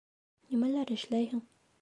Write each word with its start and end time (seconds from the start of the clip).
Нимәләр 0.53 0.95
эшләйһең? 0.97 1.47